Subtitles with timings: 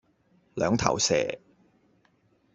[0.55, 1.37] 兩頭蛇